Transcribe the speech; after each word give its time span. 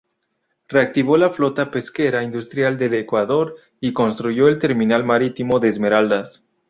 Reactivó 0.67 1.15
la 1.15 1.29
flota 1.29 1.69
pesquera 1.69 2.23
industrial 2.23 2.75
del 2.79 2.95
Ecuador 2.95 3.57
y 3.79 3.93
construyó 3.93 4.47
el 4.47 4.57
terminal 4.57 5.03
marítimo 5.03 5.59
de 5.59 5.67
Esmeraldas. 5.67 6.43